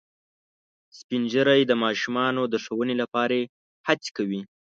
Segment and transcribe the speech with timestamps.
[0.97, 3.37] سپین ږیری د ماشومانو د ښوونې لپاره
[3.87, 4.41] هڅې کوي